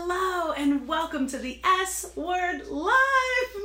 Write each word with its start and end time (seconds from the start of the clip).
Hello 0.00 0.52
and 0.52 0.86
welcome 0.86 1.26
to 1.26 1.38
the 1.38 1.60
S 1.82 2.12
Word 2.14 2.68
Live. 2.68 2.92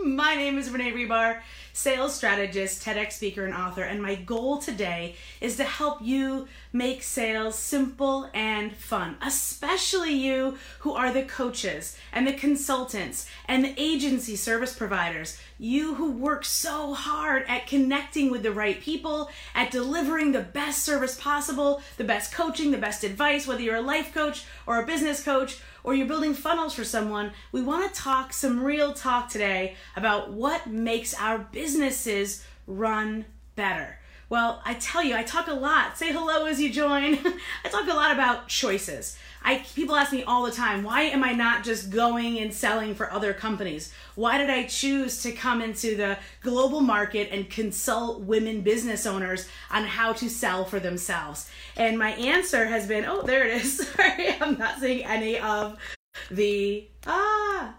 My 0.03 0.33
name 0.33 0.57
is 0.57 0.71
Renee 0.71 0.91
Rebar, 0.91 1.41
sales 1.73 2.15
strategist, 2.15 2.83
TEDx 2.83 3.13
speaker, 3.13 3.45
and 3.45 3.53
author, 3.53 3.83
and 3.83 4.01
my 4.01 4.15
goal 4.15 4.57
today 4.57 5.15
is 5.41 5.57
to 5.57 5.63
help 5.63 6.01
you 6.01 6.47
make 6.73 7.03
sales 7.03 7.57
simple 7.57 8.31
and 8.33 8.75
fun, 8.75 9.15
especially 9.21 10.13
you 10.13 10.57
who 10.79 10.93
are 10.93 11.13
the 11.13 11.21
coaches 11.21 11.95
and 12.11 12.25
the 12.25 12.33
consultants 12.33 13.29
and 13.45 13.63
the 13.63 13.75
agency 13.77 14.35
service 14.35 14.75
providers. 14.75 15.39
You 15.59 15.93
who 15.93 16.11
work 16.11 16.45
so 16.45 16.95
hard 16.95 17.45
at 17.47 17.67
connecting 17.67 18.31
with 18.31 18.41
the 18.41 18.51
right 18.51 18.81
people, 18.81 19.29
at 19.53 19.69
delivering 19.69 20.31
the 20.31 20.41
best 20.41 20.83
service 20.83 21.15
possible, 21.15 21.83
the 21.97 22.03
best 22.03 22.33
coaching, 22.33 22.71
the 22.71 22.77
best 22.79 23.03
advice, 23.03 23.45
whether 23.45 23.61
you're 23.61 23.75
a 23.75 23.81
life 23.81 24.15
coach 24.15 24.45
or 24.65 24.81
a 24.81 24.85
business 24.85 25.23
coach 25.23 25.59
or 25.83 25.93
you're 25.93 26.07
building 26.07 26.33
funnels 26.33 26.73
for 26.73 26.83
someone, 26.83 27.31
we 27.51 27.61
want 27.61 27.93
to 27.93 28.01
talk 28.01 28.33
some 28.33 28.63
real 28.63 28.93
talk 28.93 29.29
today 29.29 29.75
about 29.95 30.31
what 30.31 30.67
makes 30.67 31.13
our 31.15 31.39
businesses 31.39 32.45
run 32.67 33.25
better. 33.55 33.99
Well, 34.33 34.63
I 34.65 34.73
tell 34.73 35.03
you, 35.03 35.15
I 35.15 35.21
talk 35.21 35.45
a 35.45 35.53
lot. 35.53 35.95
Say 35.95 36.11
hello 36.11 36.47
as 36.47 36.59
you 36.59 36.71
join. 36.71 37.19
I 37.63 37.69
talk 37.69 37.87
a 37.87 37.93
lot 37.93 38.11
about 38.11 38.47
choices. 38.47 39.15
I 39.43 39.63
people 39.75 39.95
ask 39.95 40.11
me 40.11 40.23
all 40.23 40.43
the 40.43 40.51
time, 40.51 40.81
why 40.81 41.03
am 41.03 41.23
I 41.23 41.33
not 41.33 41.63
just 41.63 41.91
going 41.91 42.39
and 42.39 42.51
selling 42.51 42.95
for 42.95 43.13
other 43.13 43.31
companies? 43.33 43.93
Why 44.15 44.39
did 44.39 44.49
I 44.49 44.63
choose 44.63 45.21
to 45.21 45.33
come 45.33 45.61
into 45.61 45.95
the 45.95 46.17
global 46.41 46.81
market 46.81 47.29
and 47.31 47.47
consult 47.47 48.21
women 48.21 48.61
business 48.61 49.05
owners 49.05 49.47
on 49.69 49.83
how 49.83 50.13
to 50.13 50.27
sell 50.27 50.65
for 50.65 50.79
themselves? 50.79 51.47
And 51.77 51.99
my 51.99 52.13
answer 52.13 52.65
has 52.65 52.87
been, 52.87 53.05
oh, 53.05 53.21
there 53.21 53.47
it 53.47 53.61
is. 53.61 53.87
Sorry, 53.93 54.33
I'm 54.41 54.57
not 54.57 54.79
seeing 54.79 55.05
any 55.05 55.37
of 55.37 55.77
the 56.31 56.87
ah 57.05 57.72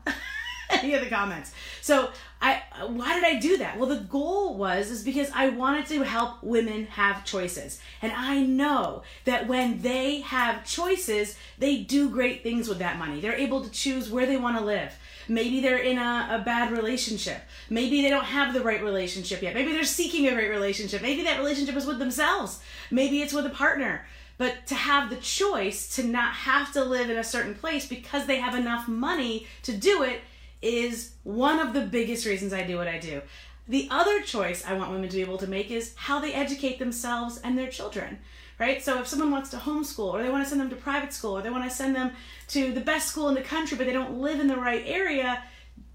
any 0.85 0.95
of 0.95 1.01
the 1.03 1.11
comments. 1.11 1.53
So 1.81 2.11
I 2.41 2.63
why 2.87 3.15
did 3.15 3.25
I 3.25 3.39
do 3.41 3.57
that? 3.59 3.79
Well, 3.79 3.89
the 3.89 3.97
goal 3.97 4.57
was 4.57 4.91
is 4.91 5.03
because 5.03 5.31
I 5.35 5.49
wanted 5.49 5.87
to 5.87 6.03
help 6.03 6.43
women 6.43 6.87
have 6.87 7.25
choices. 7.25 7.81
And 8.03 8.13
I 8.13 8.43
know 8.43 9.03
that 9.25 9.49
when 9.49 9.81
they 9.81 10.21
have 10.21 10.65
choices, 10.65 11.37
they 11.59 11.79
do 11.79 12.11
great 12.11 12.43
things 12.43 12.69
with 12.69 12.79
that 12.81 12.99
money. 12.99 13.21
They're 13.21 13.35
able 13.35 13.63
to 13.63 13.71
choose 13.71 14.11
where 14.11 14.27
they 14.27 14.37
want 14.37 14.59
to 14.59 14.65
live. 14.65 14.93
Maybe 15.27 15.61
they're 15.61 15.79
in 15.79 15.97
a, 15.97 16.41
a 16.41 16.43
bad 16.45 16.71
relationship. 16.71 17.41
Maybe 17.71 18.03
they 18.03 18.11
don't 18.11 18.25
have 18.25 18.53
the 18.53 18.63
right 18.63 18.83
relationship 18.83 19.41
yet. 19.41 19.55
Maybe 19.55 19.73
they're 19.73 19.85
seeking 19.85 20.29
a 20.29 20.35
great 20.35 20.51
relationship. 20.51 21.01
Maybe 21.01 21.23
that 21.23 21.39
relationship 21.39 21.77
is 21.77 21.87
with 21.87 21.99
themselves. 21.99 22.61
Maybe 22.91 23.23
it's 23.23 23.33
with 23.33 23.47
a 23.47 23.51
partner. 23.51 24.05
But 24.37 24.67
to 24.67 24.75
have 24.75 25.11
the 25.11 25.17
choice 25.17 25.95
to 25.97 26.03
not 26.03 26.35
have 26.35 26.73
to 26.73 26.85
live 26.85 27.09
in 27.09 27.17
a 27.17 27.25
certain 27.25 27.55
place 27.55 27.87
because 27.87 28.27
they 28.27 28.39
have 28.41 28.55
enough 28.55 28.89
money 28.89 29.47
to 29.63 29.73
do 29.73 30.03
it 30.03 30.21
is 30.65 31.13
one 31.23 31.61
of 31.61 31.75
the 31.75 31.83
biggest 31.83 32.27
reasons 32.27 32.53
I 32.53 32.63
do 32.63 32.77
what 32.77 32.89
I 32.89 32.99
do. 32.99 33.23
The 33.69 33.89
other 33.91 34.21
choice 34.21 34.65
I 34.67 34.75
want 34.75 34.91
women 34.91 35.09
to 35.09 35.17
be 35.17 35.23
able 35.23 35.39
to 35.39 35.47
make 35.47 35.71
is 35.71 35.95
how 35.97 36.21
they 36.21 36.35
educate 36.35 36.79
themselves 36.79 37.39
and 37.43 37.57
their 37.57 37.69
children, 37.69 38.19
right? 38.59 38.83
So 38.83 39.01
if 39.01 39.07
someone 39.07 39.31
wants 39.31 39.51
to 39.51 39.57
homeschool 39.57 40.13
or 40.13 40.23
they 40.23 40.31
want 40.31 40.45
to 40.45 40.49
send 40.49 40.61
them 40.61 40.71
to 40.71 40.77
private 40.77 41.13
school 41.13 41.37
or 41.37 41.43
they 41.43 41.51
want 41.51 41.65
to 41.65 41.75
send 41.75 41.97
them 41.97 42.13
to 42.49 42.73
the 42.73 42.81
best 42.81 43.09
school 43.09 43.29
in 43.29 43.35
the 43.35 43.43
country 43.43 43.79
but 43.79 43.87
they 43.87 43.93
don't 43.93 44.21
live 44.21 44.41
in 44.41 44.49
the 44.49 44.57
right 44.57 44.83
area, 44.87 45.43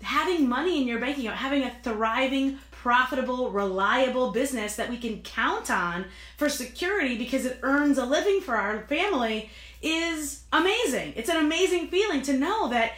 having 0.01 0.49
money 0.49 0.81
in 0.81 0.87
your 0.87 0.99
bank 0.99 1.17
account, 1.17 1.35
having 1.35 1.63
a 1.63 1.71
thriving, 1.83 2.57
profitable, 2.71 3.51
reliable 3.51 4.31
business 4.31 4.75
that 4.77 4.89
we 4.89 4.97
can 4.97 5.21
count 5.21 5.69
on 5.69 6.05
for 6.37 6.49
security 6.49 7.17
because 7.17 7.45
it 7.45 7.59
earns 7.61 7.97
a 7.97 8.05
living 8.05 8.41
for 8.41 8.55
our 8.55 8.81
family 8.87 9.49
is 9.81 10.43
amazing. 10.53 11.13
It's 11.15 11.29
an 11.29 11.37
amazing 11.37 11.89
feeling 11.89 12.21
to 12.23 12.33
know 12.33 12.69
that 12.69 12.93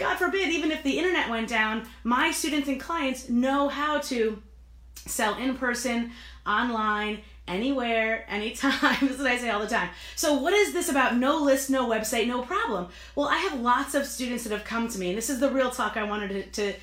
God 0.00 0.16
forbid, 0.16 0.48
even 0.48 0.70
if 0.72 0.82
the 0.82 0.98
internet 0.98 1.28
went 1.28 1.50
down, 1.50 1.86
my 2.04 2.30
students 2.30 2.68
and 2.68 2.80
clients 2.80 3.28
know 3.28 3.68
how 3.68 3.98
to 3.98 4.42
sell 4.94 5.36
in 5.36 5.58
person, 5.58 6.12
online, 6.46 7.18
anywhere, 7.46 8.24
anytime. 8.26 8.96
this 9.02 9.12
is 9.12 9.18
what 9.18 9.26
I 9.26 9.36
say 9.36 9.50
all 9.50 9.60
the 9.60 9.66
time. 9.66 9.90
So, 10.16 10.34
what 10.34 10.54
is 10.54 10.72
this 10.72 10.88
about 10.88 11.16
no 11.18 11.42
list, 11.42 11.68
no 11.68 11.86
website, 11.86 12.26
no 12.26 12.40
problem? 12.40 12.88
Well, 13.14 13.28
I 13.28 13.36
have 13.36 13.60
lots 13.60 13.94
of 13.94 14.06
students 14.06 14.44
that 14.44 14.52
have 14.52 14.64
come 14.64 14.88
to 14.88 14.98
me, 14.98 15.10
and 15.10 15.18
this 15.18 15.28
is 15.28 15.38
the 15.38 15.50
real 15.50 15.70
talk 15.70 15.98
I 15.98 16.04
wanted 16.04 16.54
to, 16.54 16.72
to 16.72 16.78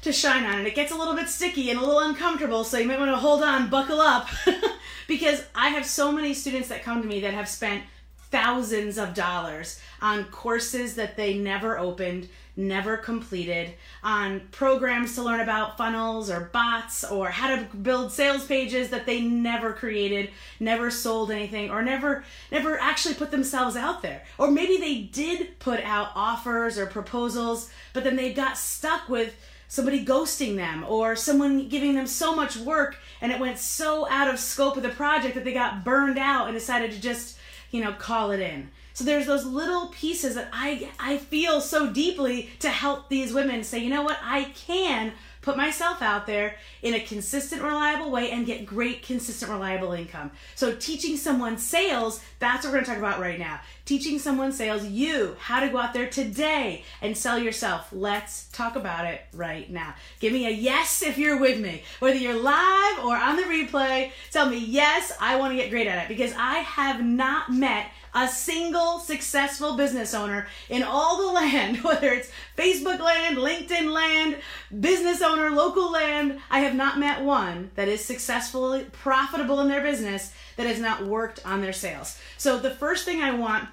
to 0.00 0.12
shine 0.12 0.44
on 0.44 0.58
and 0.58 0.66
it 0.66 0.76
gets 0.76 0.92
a 0.92 0.94
little 0.94 1.16
bit 1.16 1.28
sticky 1.28 1.70
and 1.70 1.78
a 1.78 1.82
little 1.82 1.98
uncomfortable 1.98 2.62
so 2.62 2.78
you 2.78 2.86
might 2.86 3.00
want 3.00 3.10
to 3.10 3.16
hold 3.16 3.42
on 3.42 3.68
buckle 3.68 4.00
up 4.00 4.28
because 5.08 5.44
i 5.56 5.70
have 5.70 5.84
so 5.84 6.12
many 6.12 6.32
students 6.32 6.68
that 6.68 6.84
come 6.84 7.02
to 7.02 7.08
me 7.08 7.18
that 7.18 7.34
have 7.34 7.48
spent 7.48 7.82
thousands 8.30 8.98
of 8.98 9.14
dollars 9.14 9.80
on 10.00 10.24
courses 10.24 10.94
that 10.94 11.16
they 11.16 11.34
never 11.34 11.78
opened, 11.78 12.28
never 12.56 12.96
completed, 12.96 13.72
on 14.02 14.40
programs 14.50 15.14
to 15.14 15.22
learn 15.22 15.40
about 15.40 15.78
funnels 15.78 16.30
or 16.30 16.50
bots 16.52 17.04
or 17.04 17.28
how 17.28 17.56
to 17.56 17.64
build 17.76 18.12
sales 18.12 18.44
pages 18.46 18.90
that 18.90 19.06
they 19.06 19.20
never 19.20 19.72
created, 19.72 20.30
never 20.60 20.90
sold 20.90 21.30
anything 21.30 21.70
or 21.70 21.82
never 21.82 22.24
never 22.50 22.78
actually 22.78 23.14
put 23.14 23.30
themselves 23.30 23.76
out 23.76 24.02
there. 24.02 24.22
Or 24.36 24.50
maybe 24.50 24.76
they 24.76 25.02
did 25.02 25.58
put 25.58 25.80
out 25.82 26.10
offers 26.14 26.78
or 26.78 26.86
proposals, 26.86 27.70
but 27.92 28.04
then 28.04 28.16
they 28.16 28.32
got 28.32 28.58
stuck 28.58 29.08
with 29.08 29.34
somebody 29.68 30.04
ghosting 30.04 30.56
them 30.56 30.84
or 30.88 31.14
someone 31.14 31.68
giving 31.68 31.94
them 31.94 32.06
so 32.06 32.34
much 32.34 32.56
work 32.56 32.96
and 33.20 33.30
it 33.30 33.38
went 33.38 33.58
so 33.58 34.08
out 34.08 34.32
of 34.32 34.38
scope 34.38 34.76
of 34.78 34.82
the 34.82 34.88
project 34.88 35.34
that 35.34 35.44
they 35.44 35.52
got 35.52 35.84
burned 35.84 36.18
out 36.18 36.46
and 36.46 36.54
decided 36.56 36.90
to 36.90 37.00
just 37.00 37.37
you 37.70 37.82
know, 37.82 37.92
call 37.92 38.30
it 38.30 38.40
in. 38.40 38.70
So 38.94 39.04
there's 39.04 39.26
those 39.26 39.44
little 39.44 39.86
pieces 39.88 40.34
that 40.34 40.48
I 40.52 40.90
I 40.98 41.18
feel 41.18 41.60
so 41.60 41.90
deeply 41.90 42.50
to 42.60 42.68
help 42.68 43.08
these 43.08 43.32
women 43.32 43.62
say, 43.62 43.78
you 43.78 43.90
know 43.90 44.02
what, 44.02 44.18
I 44.22 44.44
can 44.54 45.12
put 45.48 45.56
myself 45.56 46.02
out 46.02 46.26
there 46.26 46.56
in 46.82 46.92
a 46.92 47.00
consistent, 47.00 47.62
reliable 47.62 48.10
way 48.10 48.30
and 48.30 48.44
get 48.44 48.66
great, 48.66 49.02
consistent, 49.02 49.50
reliable 49.50 49.92
income. 49.92 50.30
So, 50.54 50.74
teaching 50.74 51.16
someone 51.16 51.56
sales, 51.56 52.20
that's 52.38 52.64
what 52.64 52.74
we're 52.74 52.80
gonna 52.80 52.86
talk 52.86 52.98
about 52.98 53.18
right 53.18 53.38
now. 53.38 53.60
Teaching 53.86 54.18
someone 54.18 54.52
sales, 54.52 54.84
you, 54.84 55.36
how 55.38 55.60
to 55.60 55.70
go 55.70 55.78
out 55.78 55.94
there 55.94 56.10
today 56.10 56.84
and 57.00 57.16
sell 57.16 57.38
yourself. 57.38 57.88
Let's 57.92 58.48
talk 58.48 58.76
about 58.76 59.06
it 59.06 59.22
right 59.32 59.70
now. 59.70 59.94
Give 60.20 60.34
me 60.34 60.46
a 60.46 60.50
yes 60.50 61.02
if 61.02 61.16
you're 61.16 61.40
with 61.40 61.58
me. 61.58 61.82
Whether 62.00 62.18
you're 62.18 62.38
live 62.38 63.02
or 63.02 63.16
on 63.16 63.36
the 63.36 63.44
replay, 63.44 64.10
tell 64.30 64.50
me, 64.50 64.58
yes, 64.58 65.16
I 65.18 65.36
wanna 65.36 65.56
get 65.56 65.70
great 65.70 65.86
at 65.86 66.04
it 66.04 66.08
because 66.14 66.34
I 66.36 66.56
have 66.56 67.02
not 67.02 67.50
met 67.50 67.86
a 68.14 68.28
single 68.28 68.98
successful 68.98 69.76
business 69.76 70.14
owner 70.14 70.46
in 70.68 70.82
all 70.82 71.18
the 71.18 71.32
land, 71.32 71.78
whether 71.78 72.12
it's 72.12 72.30
Facebook 72.56 73.00
land, 73.00 73.36
LinkedIn 73.36 73.92
land, 73.92 74.38
business 74.80 75.22
owner, 75.22 75.50
local 75.50 75.90
land, 75.90 76.40
I 76.50 76.60
have 76.60 76.74
not 76.74 76.98
met 76.98 77.22
one 77.22 77.70
that 77.74 77.88
is 77.88 78.04
successfully 78.04 78.86
profitable 78.92 79.60
in 79.60 79.68
their 79.68 79.82
business 79.82 80.32
that 80.56 80.66
has 80.66 80.80
not 80.80 81.06
worked 81.06 81.44
on 81.46 81.60
their 81.60 81.72
sales. 81.72 82.18
So 82.36 82.58
the 82.58 82.70
first 82.70 83.04
thing 83.04 83.20
I 83.20 83.32
want 83.32 83.68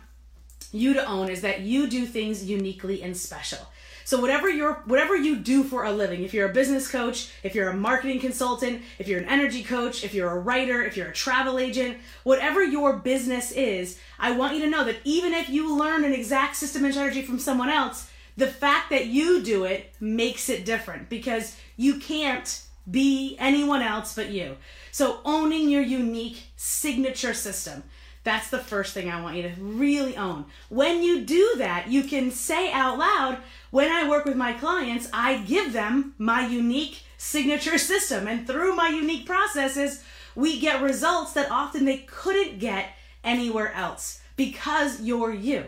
you 0.71 0.93
to 0.93 1.05
own 1.05 1.29
is 1.29 1.41
that 1.41 1.61
you 1.61 1.87
do 1.87 2.05
things 2.05 2.43
uniquely 2.43 3.01
and 3.01 3.15
special. 3.15 3.59
So 4.05 4.21
whatever 4.21 4.47
you're 4.47 4.75
whatever 4.85 5.15
you 5.15 5.35
do 5.35 5.63
for 5.63 5.83
a 5.83 5.91
living, 5.91 6.23
if 6.23 6.31
you're 6.31 6.47
a 6.47 6.53
business 6.53 6.87
coach, 6.87 7.31
if 7.41 7.55
you're 7.55 7.69
a 7.69 7.75
marketing 7.75 8.19
consultant, 8.19 8.83
if 8.99 9.07
you're 9.07 9.19
an 9.19 9.27
energy 9.27 9.63
coach, 9.63 10.03
if 10.03 10.13
you're 10.13 10.29
a 10.29 10.39
writer, 10.39 10.83
if 10.83 10.95
you're 10.95 11.09
a 11.09 11.13
travel 11.13 11.57
agent, 11.57 11.97
whatever 12.23 12.63
your 12.63 12.97
business 12.97 13.51
is, 13.51 13.99
I 14.19 14.31
want 14.31 14.55
you 14.55 14.61
to 14.61 14.69
know 14.69 14.83
that 14.83 14.97
even 15.05 15.33
if 15.33 15.49
you 15.49 15.75
learn 15.75 16.03
an 16.03 16.13
exact 16.13 16.55
system 16.55 16.85
and 16.85 16.93
strategy 16.93 17.23
from 17.23 17.39
someone 17.39 17.69
else, 17.69 18.07
the 18.37 18.45
fact 18.45 18.91
that 18.91 19.07
you 19.07 19.41
do 19.41 19.63
it 19.63 19.91
makes 19.99 20.49
it 20.49 20.65
different 20.65 21.09
because 21.09 21.57
you 21.75 21.97
can't 21.97 22.61
be 22.89 23.35
anyone 23.39 23.81
else 23.81 24.13
but 24.13 24.29
you. 24.29 24.55
So 24.91 25.19
owning 25.25 25.67
your 25.67 25.81
unique 25.81 26.43
signature 26.55 27.33
system. 27.33 27.83
That's 28.25 28.49
the 28.49 28.57
first 28.57 28.95
thing 28.95 29.07
I 29.07 29.21
want 29.21 29.37
you 29.37 29.43
to 29.43 29.53
really 29.59 30.17
own. 30.17 30.45
When 30.69 31.03
you 31.03 31.21
do 31.21 31.53
that, 31.57 31.89
you 31.89 32.03
can 32.03 32.31
say 32.31 32.71
out 32.71 32.97
loud, 32.97 33.37
when 33.69 33.91
I 33.91 34.09
work 34.09 34.25
with 34.25 34.35
my 34.35 34.53
clients, 34.53 35.07
I 35.13 35.37
give 35.37 35.73
them 35.73 36.15
my 36.17 36.47
unique 36.47 37.03
signature 37.17 37.77
system. 37.93 38.27
And 38.27 38.47
through 38.47 38.75
my 38.75 38.89
unique 38.89 39.27
processes, 39.27 40.03
we 40.35 40.59
get 40.59 40.81
results 40.81 41.33
that 41.33 41.51
often 41.51 41.85
they 41.85 41.97
couldn't 41.99 42.57
get 42.57 42.89
anywhere 43.23 43.71
else 43.73 44.21
because 44.35 45.01
you're 45.01 45.33
you. 45.33 45.65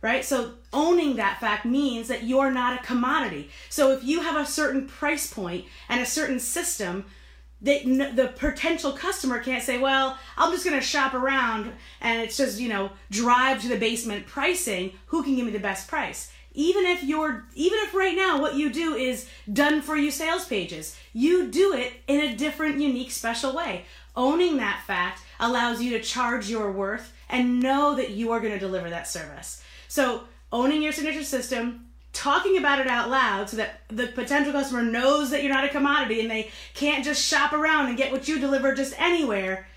Right? 0.00 0.24
So 0.24 0.52
owning 0.72 1.16
that 1.16 1.40
fact 1.40 1.64
means 1.64 2.06
that 2.06 2.22
you're 2.22 2.52
not 2.52 2.80
a 2.80 2.84
commodity. 2.84 3.50
So 3.68 3.90
if 3.90 4.04
you 4.04 4.20
have 4.20 4.36
a 4.36 4.46
certain 4.46 4.86
price 4.86 5.32
point 5.32 5.64
and 5.88 6.00
a 6.00 6.06
certain 6.06 6.38
system, 6.38 7.06
they, 7.60 7.82
the 7.82 8.32
potential 8.36 8.92
customer 8.92 9.40
can't 9.40 9.62
say, 9.62 9.78
well, 9.78 10.16
I'm 10.36 10.52
just 10.52 10.64
going 10.64 10.78
to 10.78 10.84
shop 10.84 11.14
around 11.14 11.72
and 12.00 12.22
it's 12.22 12.36
just, 12.36 12.60
you 12.60 12.68
know, 12.68 12.90
drive 13.10 13.62
to 13.62 13.68
the 13.68 13.78
basement 13.78 14.26
pricing. 14.26 14.92
Who 15.06 15.22
can 15.22 15.34
give 15.34 15.46
me 15.46 15.52
the 15.52 15.58
best 15.58 15.88
price? 15.88 16.32
Even 16.52 16.84
if 16.86 17.02
you're, 17.04 17.46
even 17.54 17.78
if 17.82 17.94
right 17.94 18.16
now 18.16 18.40
what 18.40 18.54
you 18.54 18.70
do 18.70 18.94
is 18.94 19.28
done 19.52 19.82
for 19.82 19.96
you 19.96 20.10
sales 20.10 20.46
pages, 20.46 20.96
you 21.12 21.48
do 21.48 21.72
it 21.72 21.92
in 22.06 22.20
a 22.20 22.36
different, 22.36 22.80
unique, 22.80 23.10
special 23.10 23.54
way. 23.54 23.84
Owning 24.16 24.56
that 24.56 24.82
fact 24.86 25.22
allows 25.38 25.82
you 25.82 25.90
to 25.96 26.02
charge 26.02 26.48
your 26.48 26.72
worth 26.72 27.12
and 27.28 27.60
know 27.60 27.94
that 27.94 28.10
you 28.10 28.32
are 28.32 28.40
going 28.40 28.52
to 28.52 28.58
deliver 28.58 28.90
that 28.90 29.06
service. 29.06 29.62
So 29.88 30.24
owning 30.52 30.82
your 30.82 30.92
signature 30.92 31.24
system, 31.24 31.87
talking 32.18 32.58
about 32.58 32.80
it 32.80 32.88
out 32.88 33.08
loud 33.08 33.48
so 33.48 33.56
that 33.56 33.82
the 33.88 34.08
potential 34.08 34.52
customer 34.52 34.82
knows 34.82 35.30
that 35.30 35.42
you're 35.42 35.54
not 35.54 35.64
a 35.64 35.68
commodity 35.68 36.20
and 36.20 36.28
they 36.28 36.50
can't 36.74 37.04
just 37.04 37.24
shop 37.24 37.52
around 37.52 37.86
and 37.86 37.96
get 37.96 38.10
what 38.10 38.26
you 38.26 38.40
deliver 38.40 38.74
just 38.74 39.00
anywhere. 39.00 39.68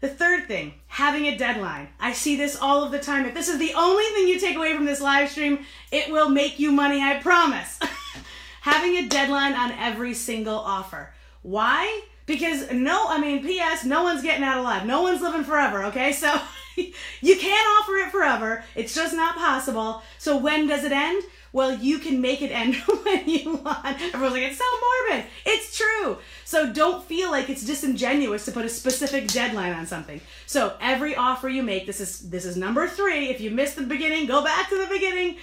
The 0.00 0.08
third 0.08 0.46
thing, 0.46 0.74
having 0.86 1.26
a 1.26 1.36
deadline. 1.36 1.88
I 1.98 2.12
see 2.12 2.36
this 2.36 2.56
all 2.56 2.84
of 2.84 2.92
the 2.92 3.00
time. 3.00 3.26
If 3.26 3.34
this 3.34 3.48
is 3.48 3.58
the 3.58 3.74
only 3.74 4.04
thing 4.14 4.28
you 4.28 4.38
take 4.38 4.56
away 4.56 4.74
from 4.76 4.84
this 4.84 5.00
live 5.00 5.28
stream, 5.30 5.64
it 5.90 6.10
will 6.10 6.28
make 6.28 6.60
you 6.60 6.70
money, 6.70 7.00
I 7.00 7.18
promise. 7.20 7.80
having 8.62 8.96
a 8.96 9.08
deadline 9.08 9.54
on 9.54 9.72
every 9.72 10.14
single 10.14 10.58
offer. 10.58 11.12
Why? 11.42 12.02
Because 12.26 12.70
no, 12.70 13.06
I 13.08 13.20
mean, 13.20 13.42
P.S., 13.42 13.84
no 13.84 14.02
one's 14.04 14.22
getting 14.22 14.44
out 14.44 14.58
alive. 14.58 14.86
No 14.86 15.02
one's 15.02 15.20
living 15.20 15.44
forever, 15.44 15.84
okay? 15.84 16.12
So 16.12 16.32
you 16.76 17.36
can't 17.36 17.66
offer 17.80 17.96
it 17.96 18.10
forever. 18.10 18.64
It's 18.74 18.94
just 18.94 19.14
not 19.14 19.36
possible. 19.36 20.02
So 20.18 20.36
when 20.36 20.66
does 20.66 20.84
it 20.84 20.92
end? 20.92 21.22
Well, 21.52 21.76
you 21.76 21.98
can 21.98 22.22
make 22.22 22.40
it 22.40 22.50
end 22.50 22.76
when 23.04 23.28
you 23.28 23.56
want. 23.56 23.84
Everyone's 23.84 24.34
like, 24.34 24.42
it's 24.42 24.58
so 24.58 24.64
morbid. 25.10 25.26
It's 25.44 25.76
true. 25.76 26.18
So 26.44 26.72
don't 26.72 27.04
feel 27.04 27.30
like 27.30 27.50
it's 27.50 27.64
disingenuous 27.64 28.46
to 28.46 28.52
put 28.52 28.64
a 28.64 28.70
specific 28.70 29.28
deadline 29.28 29.72
on 29.72 29.86
something. 29.86 30.20
So 30.46 30.76
every 30.80 31.14
offer 31.14 31.48
you 31.48 31.62
make, 31.62 31.86
this 31.86 32.00
is 32.00 32.30
this 32.30 32.46
is 32.46 32.56
number 32.56 32.88
three. 32.88 33.28
If 33.28 33.40
you 33.40 33.50
missed 33.50 33.76
the 33.76 33.82
beginning, 33.82 34.26
go 34.26 34.42
back 34.42 34.70
to 34.70 34.78
the 34.78 34.86
beginning. 34.86 35.36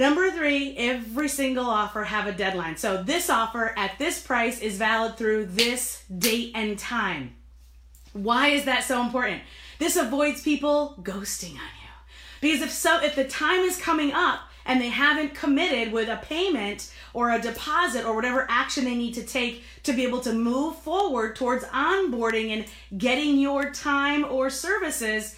Number 0.00 0.30
three, 0.30 0.74
every 0.78 1.28
single 1.28 1.66
offer 1.66 2.04
have 2.04 2.26
a 2.26 2.32
deadline. 2.32 2.78
So 2.78 3.02
this 3.02 3.28
offer 3.28 3.74
at 3.76 3.98
this 3.98 4.18
price 4.18 4.58
is 4.62 4.78
valid 4.78 5.18
through 5.18 5.44
this 5.44 6.04
date 6.04 6.52
and 6.54 6.78
time. 6.78 7.34
Why 8.14 8.46
is 8.46 8.64
that 8.64 8.84
so 8.84 9.02
important? 9.02 9.42
This 9.78 9.96
avoids 9.96 10.40
people 10.40 10.94
ghosting 11.02 11.50
on 11.50 11.72
you. 11.82 11.90
Because 12.40 12.62
if 12.62 12.70
so 12.70 12.98
if 13.02 13.14
the 13.14 13.24
time 13.24 13.60
is 13.60 13.76
coming 13.76 14.10
up 14.14 14.40
and 14.64 14.80
they 14.80 14.88
haven't 14.88 15.34
committed 15.34 15.92
with 15.92 16.08
a 16.08 16.16
payment 16.16 16.90
or 17.12 17.32
a 17.32 17.38
deposit 17.38 18.06
or 18.06 18.14
whatever 18.14 18.46
action 18.48 18.86
they 18.86 18.96
need 18.96 19.12
to 19.16 19.22
take 19.22 19.64
to 19.82 19.92
be 19.92 20.06
able 20.06 20.20
to 20.20 20.32
move 20.32 20.76
forward 20.76 21.36
towards 21.36 21.64
onboarding 21.64 22.48
and 22.48 22.64
getting 22.96 23.38
your 23.38 23.70
time 23.70 24.24
or 24.24 24.48
services, 24.48 25.36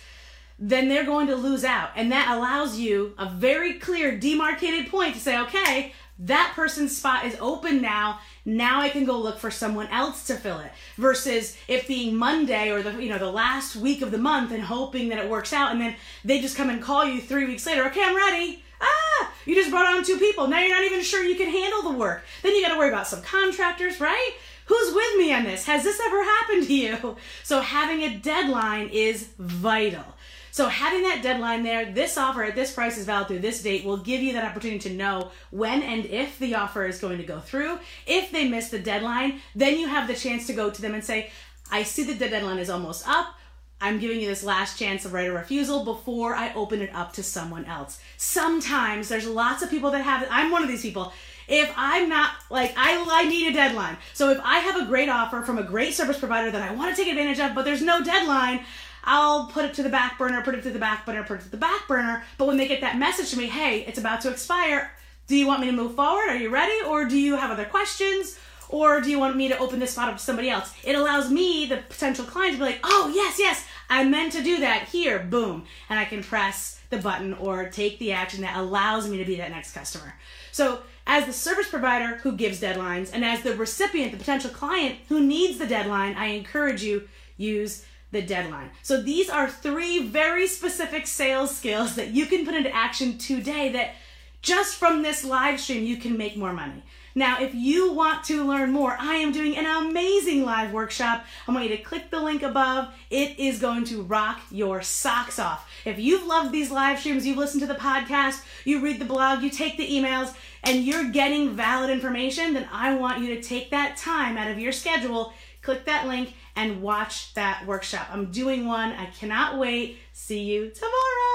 then 0.64 0.88
they're 0.88 1.05
going 1.05 1.26
to 1.26 1.35
lose 1.35 1.64
out. 1.64 1.91
And 1.97 2.12
that 2.12 2.31
allows 2.31 2.79
you 2.79 3.14
a 3.19 3.29
very 3.29 3.75
clear 3.75 4.17
demarcated 4.17 4.88
point 4.88 5.14
to 5.14 5.20
say, 5.20 5.37
okay, 5.41 5.93
that 6.20 6.53
person's 6.55 6.97
spot 6.97 7.25
is 7.25 7.37
open 7.41 7.82
now. 7.82 8.20
Now 8.44 8.81
I 8.81 8.88
can 8.88 9.05
go 9.05 9.19
look 9.19 9.41
for 9.41 9.50
someone 9.50 9.88
else 9.88 10.25
to 10.29 10.37
fill 10.37 10.61
it. 10.61 10.70
Versus 10.97 11.56
it 11.67 11.88
being 11.88 12.14
Monday 12.14 12.70
or 12.70 12.81
the 12.81 12.93
you 13.03 13.09
know 13.09 13.19
the 13.19 13.31
last 13.31 13.75
week 13.75 14.03
of 14.03 14.12
the 14.12 14.19
month 14.19 14.53
and 14.53 14.62
hoping 14.62 15.09
that 15.09 15.19
it 15.19 15.29
works 15.29 15.53
out 15.53 15.73
and 15.73 15.81
then 15.81 15.97
they 16.25 16.41
just 16.41 16.56
come 16.56 16.70
and 16.70 16.81
call 16.81 17.05
you 17.05 17.20
3 17.20 17.47
weeks 17.47 17.67
later, 17.67 17.85
"Okay, 17.87 18.05
I'm 18.05 18.14
ready." 18.14 18.62
Ah, 18.81 19.32
you 19.47 19.56
just 19.56 19.70
brought 19.70 19.87
on 19.87 20.05
two 20.05 20.19
people. 20.19 20.47
Now 20.47 20.61
you're 20.61 20.76
not 20.76 20.85
even 20.85 21.03
sure 21.03 21.25
you 21.25 21.35
can 21.35 21.50
handle 21.50 21.82
the 21.82 21.99
work. 21.99 22.25
Then 22.43 22.55
you 22.55 22.62
got 22.62 22.73
to 22.73 22.79
worry 22.79 22.88
about 22.88 23.09
some 23.09 23.23
contractors, 23.23 24.00
right? 24.00 24.32
Who's 24.67 24.94
with 24.94 25.19
me 25.19 25.32
on 25.32 25.44
this? 25.44 25.67
Has 25.67 25.82
this 25.82 26.00
ever 26.00 26.23
happened 26.23 26.67
to 26.67 26.75
you? 26.75 27.17
So 27.43 27.61
having 27.61 28.03
a 28.03 28.17
deadline 28.19 28.88
is 28.88 29.29
vital. 29.38 30.05
So 30.52 30.69
having 30.69 31.02
that 31.04 31.22
deadline 31.22 31.62
there, 31.62 31.90
this 31.90 32.19
offer 32.19 32.44
at 32.44 32.54
this 32.54 32.72
price 32.72 32.99
is 32.99 33.06
valid 33.06 33.28
through 33.28 33.38
this 33.38 33.62
date 33.62 33.87
will 33.87 33.96
give 33.96 34.20
you 34.20 34.34
that 34.34 34.44
opportunity 34.44 34.90
to 34.90 34.94
know 34.94 35.31
when 35.50 35.82
and 35.82 36.04
if 36.04 36.38
the 36.38 36.54
offer 36.56 36.84
is 36.84 37.00
going 37.00 37.16
to 37.16 37.25
go 37.25 37.40
through. 37.40 37.78
If 38.06 38.31
they 38.31 38.46
miss 38.46 38.69
the 38.69 38.78
deadline, 38.78 39.40
then 39.56 39.78
you 39.78 39.88
have 39.88 40.06
the 40.06 40.14
chance 40.14 40.46
to 40.49 40.52
go 40.52 40.70
to 40.70 40.82
them 40.82 40.93
and 40.93 41.02
say, 41.02 41.31
I 41.70 41.84
see 41.84 42.04
that 42.04 42.19
the 42.19 42.28
deadline 42.28 42.58
is 42.58 42.69
almost 42.69 43.08
up. 43.08 43.34
I'm 43.81 43.99
giving 43.99 44.20
you 44.20 44.28
this 44.28 44.44
last 44.44 44.78
chance 44.78 45.06
of 45.06 45.14
right 45.14 45.26
of 45.26 45.34
refusal 45.34 45.87
before 45.87 46.34
I 46.34 46.52
open 46.52 46.82
it 46.82 46.94
up 46.94 47.14
to 47.14 47.22
someone 47.22 47.64
else. 47.64 47.99
Sometimes 48.19 49.08
there's 49.08 49.26
lots 49.26 49.62
of 49.62 49.70
people 49.70 49.90
that 49.93 50.02
have 50.02 50.22
it. 50.22 50.28
I'm 50.31 50.52
one 50.52 50.62
of 50.62 50.69
these 50.69 50.82
people. 50.82 51.14
If 51.49 51.72
I'm 51.78 52.10
not 52.10 52.31
like 52.50 52.75
I, 52.76 53.02
I 53.10 53.26
need 53.26 53.49
a 53.49 53.54
deadline. 53.54 53.96
So 54.12 54.28
if 54.28 54.38
I 54.44 54.58
have 54.58 54.82
a 54.82 54.84
great 54.84 55.08
offer 55.08 55.40
from 55.40 55.56
a 55.56 55.62
great 55.62 55.94
service 55.94 56.19
provider 56.19 56.50
that 56.50 56.62
I 56.62 56.75
want 56.75 56.94
to 56.94 57.02
take 57.02 57.10
advantage 57.10 57.40
of, 57.40 57.54
but 57.54 57.64
there's 57.64 57.82
no 57.82 58.04
deadline, 58.04 58.60
I'll 59.04 59.46
put 59.46 59.64
it 59.64 59.75
to 59.75 59.82
the 59.82 59.88
back 59.88 60.19
burner, 60.19 60.43
put 60.43 60.54
it 60.54 60.62
to 60.62 60.70
the 60.70 60.78
back 60.78 61.04
burner, 61.04 61.22
put 61.25 61.40
it 61.40 61.44
to 61.44 61.50
the 61.50 61.56
back 61.56 61.88
burner. 61.88 62.25
But 62.38 62.46
when 62.46 62.56
they 62.56 62.69
get 62.69 62.81
that 62.81 62.99
message 62.99 63.31
to 63.31 63.38
me, 63.38 63.46
hey, 63.46 63.81
it's 63.81 63.99
about 63.99 64.20
to 64.22 64.31
expire, 64.31 64.90
do 65.26 65.37
you 65.37 65.46
want 65.46 65.60
me 65.60 65.66
to 65.66 65.72
move 65.72 65.94
forward? 65.94 66.31
Are 66.31 66.37
you 66.37 66.50
ready? 66.50 66.75
Or 66.87 67.04
do 67.04 67.19
you 67.19 67.37
have 67.37 67.50
other 67.50 67.64
questions? 67.64 68.38
Or 68.69 69.00
do 69.00 69.10
you 69.10 69.19
want 69.19 69.37
me 69.37 69.49
to 69.49 69.58
open 69.58 69.78
this 69.78 69.93
spot 69.93 70.08
up 70.08 70.16
to 70.16 70.22
somebody 70.22 70.49
else? 70.49 70.72
It 70.82 70.94
allows 70.94 71.31
me, 71.31 71.66
the 71.66 71.78
potential 71.88 72.25
client, 72.25 72.54
to 72.54 72.58
be 72.58 72.64
like, 72.64 72.81
oh, 72.84 73.12
yes, 73.14 73.38
yes, 73.38 73.66
I 73.90 74.04
meant 74.04 74.32
to 74.32 74.43
do 74.43 74.60
that. 74.60 74.88
Here, 74.88 75.19
boom. 75.19 75.64
And 75.90 75.99
I 75.99 76.06
can 76.06 76.22
press 76.22 76.81
the 76.88 76.96
button 76.96 77.34
or 77.34 77.69
take 77.69 77.99
the 77.99 78.12
action 78.12 78.40
that 78.43 78.56
allows 78.56 79.08
me 79.08 79.19
to 79.19 79.25
be 79.25 79.37
that 79.37 79.50
next 79.50 79.75
customer. 79.75 80.14
So, 80.52 80.81
as 81.06 81.26
the 81.26 81.32
service 81.32 81.69
provider 81.69 82.16
who 82.19 82.32
gives 82.32 82.60
deadlines, 82.60 83.10
and 83.12 83.25
as 83.25 83.43
the 83.43 83.56
recipient, 83.56 84.12
the 84.12 84.19
potential 84.19 84.50
client 84.50 84.99
who 85.08 85.20
needs 85.20 85.58
the 85.58 85.66
deadline, 85.66 86.14
I 86.14 86.26
encourage 86.26 86.82
you 86.82 87.08
use 87.37 87.84
the 88.12 88.23
deadline. 88.23 88.70
So 88.82 89.03
these 89.03 89.29
are 89.29 89.49
three 89.49 90.06
very 90.06 90.47
specific 90.47 91.06
sales 91.06 91.56
skills 91.56 91.97
that 91.97 92.11
you 92.11 92.26
can 92.26 92.44
put 92.44 92.55
into 92.55 92.75
action 92.75 93.19
today 93.19 93.73
that 93.73 93.94
just 94.43 94.76
from 94.76 95.03
this 95.03 95.25
live 95.25 95.61
stream 95.61 95.85
you 95.85 95.97
can 95.97 96.17
make 96.17 96.37
more 96.37 96.53
money. 96.53 96.82
Now, 97.14 97.43
if 97.43 97.55
you 97.55 97.93
want 97.93 98.25
to 98.25 98.43
learn 98.44 98.73
more, 98.73 98.97
I 98.99 99.17
am 99.17 99.32
doing 99.32 99.56
an 99.56 99.67
amazing 99.67 100.44
live 100.44 100.73
workshop. 100.73 101.25
I 101.47 101.53
want 101.53 101.69
you 101.69 101.76
to 101.76 101.82
click 101.82 102.11
the 102.11 102.20
link 102.20 102.43
above. 102.43 102.88
It 103.11 103.38
is 103.38 103.59
going 103.59 103.85
to 103.87 104.03
rock 104.03 104.41
your 104.50 104.81
socks 104.81 105.38
off. 105.38 105.70
If 105.85 105.99
you've 105.99 106.26
loved 106.26 106.53
these 106.53 106.70
live 106.70 107.00
streams, 107.00 107.26
you've 107.26 107.37
listened 107.37 107.61
to 107.61 107.67
the 107.67 107.75
podcast, 107.75 108.43
you 108.64 108.81
read 108.81 108.99
the 108.99 109.05
blog, 109.05 109.43
you 109.43 109.50
take 109.50 109.76
the 109.76 109.88
emails, 109.88 110.35
and 110.64 110.85
you're 110.85 111.11
getting 111.11 111.50
valid 111.50 111.91
information, 111.91 112.55
then 112.55 112.69
I 112.73 112.94
want 112.94 113.20
you 113.20 113.35
to 113.35 113.43
take 113.43 113.70
that 113.70 113.99
time 113.99 114.38
out 114.38 114.50
of 114.50 114.59
your 114.59 114.73
schedule, 114.73 115.35
click 115.62 115.85
that 115.87 116.06
link, 116.06 116.35
and 116.56 116.82
watch 116.82 117.32
that 117.35 117.64
workshop. 117.67 118.09
I'm 118.11 118.31
doing 118.31 118.67
one. 118.67 118.93
I 118.93 119.06
cannot 119.06 119.59
wait. 119.59 119.99
See 120.12 120.41
you 120.41 120.70
tomorrow. 120.70 121.31